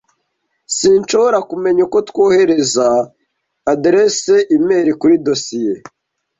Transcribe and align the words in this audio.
Sinshobora 0.77 1.37
kumenya 1.49 1.81
uko 1.87 1.97
twohereza 2.09 2.87
aderesi 3.71 4.35
imeri 4.57 4.91
kuri 4.99 5.15
dosiye. 5.25 5.73